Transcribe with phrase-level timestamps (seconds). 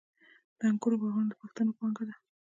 [0.57, 2.15] د انګورو باغونه د پښتنو پانګه ده.